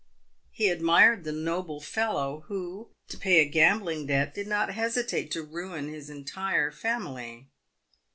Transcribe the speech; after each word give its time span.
He 0.51 0.69
admired 0.69 1.25
the 1.25 1.31
noble 1.31 1.79
fellow 1.79 2.43
who, 2.47 2.89
to 3.07 3.19
pay 3.19 3.37
a 3.39 3.45
gambling 3.45 4.07
debt, 4.07 4.33
did 4.33 4.47
not 4.47 4.73
hesitate 4.73 5.29
to 5.29 5.43
ruin 5.43 5.89
his 5.89 6.09
entire 6.09 6.71
family. 6.71 7.49